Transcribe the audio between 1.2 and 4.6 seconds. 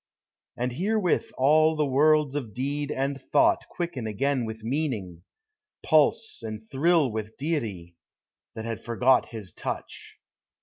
all the worlds of deed and thought Quicken again